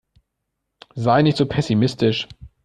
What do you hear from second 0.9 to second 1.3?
Sei